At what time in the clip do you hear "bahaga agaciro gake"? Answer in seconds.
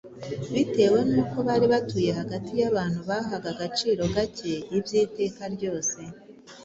3.09-4.53